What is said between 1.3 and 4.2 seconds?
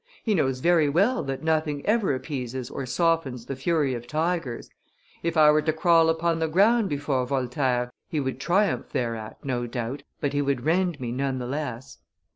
nothing ever appeases or softens the fury of